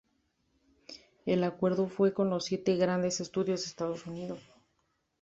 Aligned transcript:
El 1.27 1.43
acuerdo 1.43 1.87
fue 1.87 2.11
con 2.11 2.31
los 2.31 2.45
siete 2.45 2.75
grandes 2.75 3.21
estudios 3.21 3.61
en 3.61 3.67
Estados 3.69 4.07
Unidos. 4.07 4.39